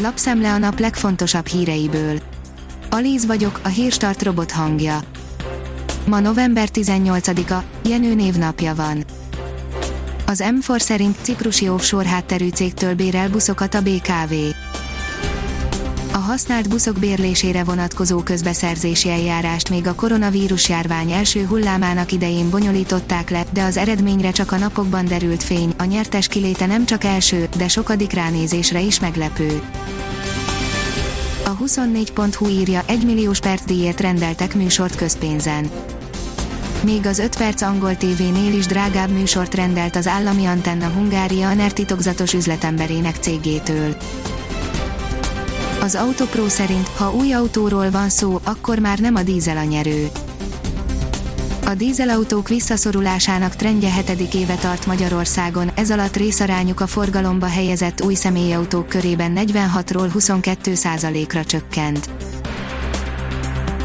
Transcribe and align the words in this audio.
Lapszemle 0.00 0.52
a 0.52 0.58
nap 0.58 0.78
legfontosabb 0.78 1.46
híreiből. 1.46 2.18
Alíz 2.90 3.26
vagyok, 3.26 3.60
a 3.62 3.68
hírstart 3.68 4.22
robot 4.22 4.50
hangja. 4.50 5.00
Ma 6.06 6.20
november 6.20 6.68
18-a, 6.72 7.62
Jenő 7.88 8.14
névnapja 8.14 8.74
van. 8.74 9.04
Az 10.26 10.44
M4 10.46 10.78
szerint 10.78 11.16
ciprusi 11.22 11.68
offshore 11.68 12.08
hátterű 12.08 12.48
cégtől 12.48 12.94
bérel 12.94 13.30
buszokat 13.30 13.74
a 13.74 13.82
BKV. 13.82 14.34
A 16.18 16.20
használt 16.20 16.68
buszok 16.68 16.98
bérlésére 16.98 17.64
vonatkozó 17.64 18.22
közbeszerzési 18.22 19.10
eljárást 19.10 19.70
még 19.70 19.86
a 19.86 19.94
koronavírus 19.94 20.68
járvány 20.68 21.12
első 21.12 21.44
hullámának 21.46 22.12
idején 22.12 22.50
bonyolították 22.50 23.30
le, 23.30 23.44
de 23.52 23.62
az 23.62 23.76
eredményre 23.76 24.30
csak 24.30 24.52
a 24.52 24.56
napokban 24.56 25.04
derült 25.04 25.42
fény, 25.42 25.74
a 25.76 25.84
nyertes 25.84 26.28
kiléte 26.28 26.66
nem 26.66 26.86
csak 26.86 27.04
első, 27.04 27.48
de 27.56 27.68
sokadik 27.68 28.12
ránézésre 28.12 28.80
is 28.80 29.00
meglepő. 29.00 29.62
A 31.44 31.56
24.hu 31.56 32.48
írja, 32.48 32.82
1 32.86 33.04
milliós 33.04 33.38
percdíjért 33.38 34.00
rendeltek 34.00 34.54
műsort 34.54 34.94
közpénzen. 34.94 35.70
Még 36.82 37.06
az 37.06 37.18
5 37.18 37.36
perc 37.36 37.62
angol 37.62 37.96
tévénél 37.96 38.52
is 38.52 38.66
drágább 38.66 39.10
műsort 39.10 39.54
rendelt 39.54 39.96
az 39.96 40.06
állami 40.06 40.46
antenna 40.46 40.86
Hungária 40.86 41.54
NER 41.54 41.72
titokzatos 41.72 42.32
üzletemberének 42.32 43.16
cégétől. 43.20 43.96
Az 45.80 45.94
Autopro 45.94 46.48
szerint, 46.48 46.88
ha 46.88 47.12
új 47.12 47.32
autóról 47.32 47.90
van 47.90 48.08
szó, 48.08 48.40
akkor 48.44 48.78
már 48.78 48.98
nem 48.98 49.14
a 49.14 49.22
dízel 49.22 49.56
a 49.56 49.62
nyerő. 49.62 50.08
A 51.64 51.74
dízelautók 51.74 52.48
visszaszorulásának 52.48 53.56
trendje 53.56 53.90
hetedik 53.90 54.34
éve 54.34 54.54
tart 54.54 54.86
Magyarországon, 54.86 55.70
ez 55.74 55.90
alatt 55.90 56.16
részarányuk 56.16 56.80
a 56.80 56.86
forgalomba 56.86 57.46
helyezett 57.46 58.02
új 58.02 58.14
személyautók 58.14 58.88
körében 58.88 59.32
46-ról 59.36 60.08
22 60.12 60.72
ra 61.32 61.44
csökkent. 61.44 62.10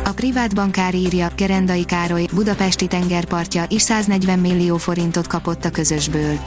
A 0.03 0.11
privát 0.11 0.55
bankár 0.55 0.95
írja, 0.95 1.27
Gerendai 1.35 1.85
Károly, 1.85 2.25
budapesti 2.33 2.87
tengerpartja 2.87 3.65
is 3.67 3.81
140 3.81 4.39
millió 4.39 4.77
forintot 4.77 5.27
kapott 5.27 5.65
a 5.65 5.69
közösből. 5.69 6.39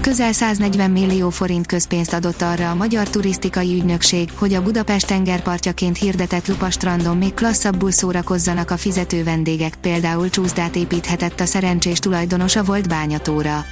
Közel 0.00 0.32
140 0.32 0.90
millió 0.90 1.30
forint 1.30 1.66
közpénzt 1.66 2.12
adott 2.12 2.42
arra 2.42 2.70
a 2.70 2.74
Magyar 2.74 3.08
Turisztikai 3.08 3.74
Ügynökség, 3.74 4.30
hogy 4.34 4.54
a 4.54 4.62
Budapest 4.62 5.06
tengerpartjaként 5.06 5.98
hirdetett 5.98 6.46
lupastrandon 6.46 7.16
még 7.16 7.34
klasszabbul 7.34 7.90
szórakozzanak 7.90 8.70
a 8.70 8.76
fizető 8.76 9.24
vendégek, 9.24 9.74
például 9.80 10.30
csúszdát 10.30 10.76
építhetett 10.76 11.40
a 11.40 11.46
szerencsés 11.46 11.98
tulajdonosa 11.98 12.62
volt 12.62 12.88
bányatóra. 12.88 13.64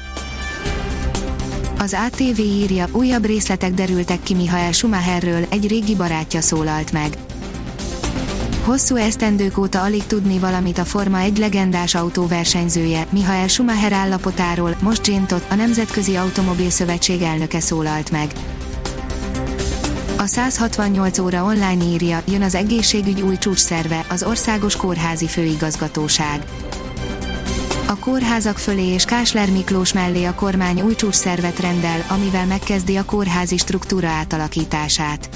Az 1.79 1.97
ATV 2.07 2.39
írja, 2.39 2.87
újabb 2.93 3.25
részletek 3.25 3.73
derültek 3.73 4.23
ki 4.23 4.35
Michael 4.35 4.73
Schumacherről, 4.73 5.47
egy 5.49 5.69
régi 5.69 5.97
barátja 5.97 6.41
szólalt 6.41 6.93
meg. 6.93 7.17
Hosszú 8.69 8.97
esztendők 8.97 9.59
óta 9.59 9.83
alig 9.83 10.07
tudni 10.07 10.39
valamit 10.39 10.79
a 10.79 10.85
Forma 10.85 11.19
egy 11.19 11.39
legendás 11.39 11.95
autóversenyzője, 11.95 13.07
Michael 13.11 13.49
Schumacher 13.49 13.93
állapotáról, 13.93 14.77
most 14.83 15.07
Jane 15.07 15.27
a 15.51 15.55
Nemzetközi 15.55 16.17
Automobil 16.17 16.71
Szövetség 16.71 17.23
elnöke 17.23 17.61
szólalt 17.61 18.11
meg. 18.11 18.33
A 20.19 20.27
168 20.27 21.19
óra 21.19 21.45
online 21.45 21.85
írja, 21.85 22.23
jön 22.27 22.43
az 22.43 22.55
egészségügy 22.55 23.21
új 23.21 23.39
csúcsszerve, 23.39 24.05
az 24.09 24.23
Országos 24.23 24.77
Kórházi 24.77 25.27
Főigazgatóság. 25.27 26.45
A 27.87 27.99
kórházak 27.99 28.59
fölé 28.59 28.87
és 28.87 29.05
Kásler 29.05 29.51
Miklós 29.51 29.93
mellé 29.93 30.25
a 30.25 30.35
kormány 30.35 30.81
új 30.81 30.95
csúcsszervet 30.95 31.61
rendel, 31.61 32.05
amivel 32.09 32.47
megkezdi 32.47 32.97
a 32.97 33.05
kórházi 33.05 33.57
struktúra 33.57 34.09
átalakítását. 34.09 35.29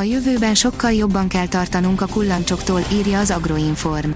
A 0.00 0.02
jövőben 0.02 0.54
sokkal 0.54 0.92
jobban 0.92 1.28
kell 1.28 1.46
tartanunk 1.46 2.00
a 2.00 2.06
kullancsoktól, 2.06 2.80
írja 2.92 3.18
az 3.18 3.30
Agroinform. 3.30 4.10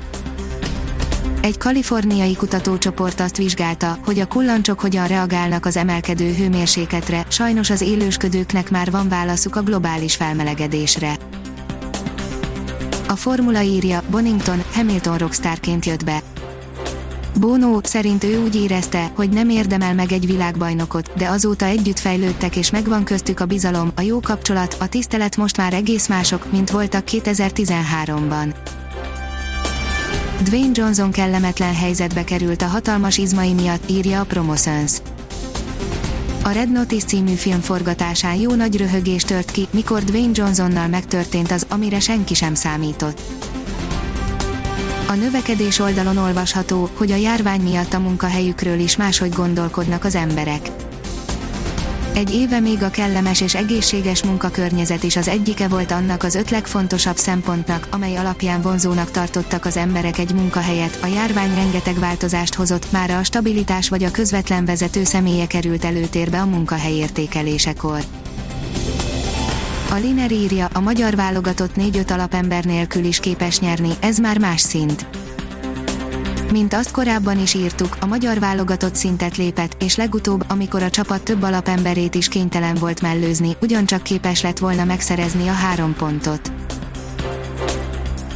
Egy 1.41 1.59
kaliforniai 1.59 2.37
kutatócsoport 2.37 3.21
azt 3.21 3.37
vizsgálta, 3.37 3.99
hogy 4.05 4.19
a 4.19 4.27
kullancsok 4.27 4.81
hogyan 4.81 5.07
reagálnak 5.07 5.67
az 5.67 5.77
emelkedő 5.77 6.35
hőmérsékletre, 6.35 7.25
sajnos 7.29 7.71
az 7.71 7.81
élősködőknek 7.81 8.71
már 8.71 8.91
van 8.91 9.09
válaszuk 9.09 9.57
a 9.57 9.63
globális 9.63 10.15
felmelegedésre. 10.15 11.17
A 13.09 13.17
formula 13.17 13.61
írja, 13.61 14.03
Bonington, 14.11 14.63
Hamilton 14.73 15.19
rockstárként 15.19 15.85
jött 15.85 16.05
be. 16.05 16.23
Bono 17.41 17.79
szerint 17.83 18.25
ő 18.25 18.43
úgy 18.43 18.55
érezte, 18.55 19.11
hogy 19.15 19.29
nem 19.29 19.49
érdemel 19.49 19.95
meg 19.95 20.13
egy 20.13 20.27
világbajnokot, 20.27 21.11
de 21.17 21.29
azóta 21.29 21.65
együtt 21.65 21.99
fejlődtek 21.99 22.57
és 22.57 22.71
megvan 22.71 23.05
köztük 23.05 23.41
a 23.41 23.47
bizalom, 23.47 23.93
a 23.95 24.01
jó 24.01 24.21
kapcsolat, 24.21 24.77
a 24.81 24.89
tisztelet 24.89 25.37
most 25.37 25.57
már 25.57 25.75
egész 25.75 26.09
mások, 26.09 26.53
mint 26.53 26.71
voltak 26.71 27.05
2013-ban. 27.11 28.55
Dwayne 30.43 30.71
Johnson 30.73 31.11
kellemetlen 31.11 31.75
helyzetbe 31.75 32.25
került 32.25 32.63
a 32.63 32.67
hatalmas 32.67 33.19
izmai 33.19 33.53
miatt, 33.53 33.91
írja 33.91 34.21
a 34.21 34.25
Promotions. 34.25 34.93
A 36.43 36.51
Red 36.51 36.73
Notice 36.73 37.07
című 37.07 37.35
film 37.35 37.61
forgatásán 37.61 38.35
jó 38.35 38.55
nagy 38.55 38.77
röhögés 38.77 39.23
tört 39.23 39.51
ki, 39.51 39.67
mikor 39.71 40.03
Dwayne 40.03 40.33
Johnsonnal 40.35 40.89
megtörtént 40.89 41.51
az, 41.51 41.67
amire 41.69 42.01
senki 42.01 42.35
sem 42.35 42.55
számított. 42.55 43.21
A 45.07 45.13
növekedés 45.13 45.79
oldalon 45.79 46.17
olvasható, 46.17 46.89
hogy 46.95 47.11
a 47.11 47.17
járvány 47.17 47.61
miatt 47.61 47.93
a 47.93 47.99
munkahelyükről 47.99 48.79
is 48.79 48.97
máshogy 48.97 49.33
gondolkodnak 49.33 50.05
az 50.05 50.15
emberek. 50.15 50.71
Egy 52.15 52.35
éve 52.35 52.61
még 52.61 52.83
a 52.83 52.91
kellemes 52.91 53.41
és 53.41 53.55
egészséges 53.55 54.25
munkakörnyezet 54.25 55.03
is 55.03 55.17
az 55.17 55.29
egyike 55.29 55.69
volt 55.69 55.91
annak 55.91 56.23
az 56.23 56.35
öt 56.35 56.51
legfontosabb 56.51 57.17
szempontnak, 57.17 57.89
amely 57.91 58.17
alapján 58.17 58.63
vonzónak 58.63 59.11
tartottak 59.11 59.65
az 59.65 59.77
emberek 59.77 60.19
egy 60.19 60.35
munkahelyet. 60.35 60.99
A 61.03 61.07
járvány 61.07 61.55
rengeteg 61.55 61.99
változást 61.99 62.55
hozott, 62.55 62.93
már 62.93 63.11
a 63.11 63.25
stabilitás 63.25 63.89
vagy 63.89 64.05
a 64.05 64.11
közvetlen 64.11 64.65
vezető 64.65 65.05
személye 65.05 65.47
került 65.47 65.85
előtérbe 65.85 66.41
a 66.41 66.47
munkahely 66.47 66.95
értékelésekor. 66.95 68.05
A 69.95 69.97
Liner 69.97 70.33
írja, 70.33 70.69
a 70.73 70.81
magyar 70.81 71.15
válogatott 71.17 71.75
4-5 71.77 72.13
alapember 72.13 72.65
nélkül 72.65 73.05
is 73.05 73.21
képes 73.21 73.59
nyerni, 73.59 73.91
ez 74.01 74.19
már 74.19 74.39
más 74.39 74.61
szint. 74.61 75.07
Mint 76.51 76.75
azt 76.75 76.91
korábban 76.91 77.41
is 77.41 77.55
írtuk, 77.55 77.97
a 78.01 78.07
magyar 78.07 78.39
válogatott 78.39 78.95
szintet 78.95 79.37
lépett, 79.37 79.83
és 79.83 79.97
legutóbb, 79.97 80.45
amikor 80.49 80.83
a 80.83 80.91
csapat 80.91 81.23
több 81.23 81.43
alapemberét 81.43 82.15
is 82.15 82.29
kénytelen 82.29 82.75
volt 82.75 83.01
mellőzni, 83.01 83.57
ugyancsak 83.61 84.03
képes 84.03 84.43
lett 84.43 84.59
volna 84.59 84.85
megszerezni 84.85 85.49
a 85.49 85.53
három 85.53 85.95
pontot. 85.95 86.53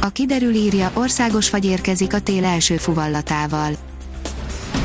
A 0.01 0.09
kiderül 0.09 0.53
írja, 0.53 0.91
országos 0.93 1.49
fagy 1.49 1.65
érkezik 1.65 2.13
a 2.13 2.19
tél 2.19 2.45
első 2.45 2.77
fuvallatával 2.77 3.71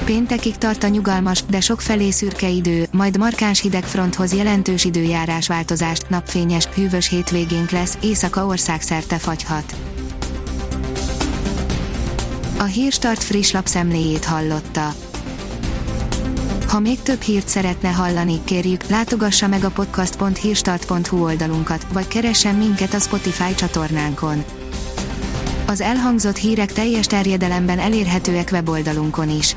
Péntekig 0.05 0.57
tart 0.57 0.83
a 0.83 0.89
nyugalmas, 0.89 1.45
de 1.49 1.61
sok 1.61 1.81
felé 1.81 2.11
szürke 2.11 2.49
idő, 2.49 2.87
majd 2.93 3.19
markáns 3.19 3.61
hidegfronthoz 3.61 4.35
jelentős 4.35 4.85
időjárás 4.85 5.47
változást, 5.47 6.09
napfényes, 6.09 6.67
hűvös 6.67 7.09
hétvégénk 7.09 7.71
lesz, 7.71 7.99
éjszaka 8.03 8.47
országszerte 8.47 9.19
fagyhat. 9.19 9.75
A 12.59 12.63
Hírstart 12.63 13.23
friss 13.23 13.53
lapszemléjét 13.53 14.25
hallotta. 14.25 14.95
Ha 16.69 16.81
még 16.81 17.03
több 17.03 17.21
hírt 17.21 17.49
szeretne 17.49 17.89
hallani, 17.89 18.41
kérjük, 18.45 18.87
látogassa 18.87 19.47
meg 19.47 19.65
a 19.65 19.71
podcast.hírstart.hu 19.71 21.23
oldalunkat, 21.23 21.87
vagy 21.93 22.09
keressen 22.09 22.55
minket 22.55 22.95
a 22.95 22.99
Spotify 22.99 23.55
csatornánkon. 23.55 24.45
Az 25.67 25.81
elhangzott 25.81 26.37
hírek 26.37 26.73
teljes 26.73 27.07
terjedelemben 27.07 27.79
elérhetőek 27.79 28.49
weboldalunkon 28.53 29.31
is 29.31 29.57